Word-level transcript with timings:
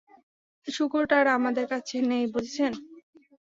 শূকরটা 0.67 1.15
আর 1.21 1.27
আমাদের 1.37 1.65
কাছে 1.73 1.95
নেই, 2.09 2.25
বুঝেছেন? 2.33 2.71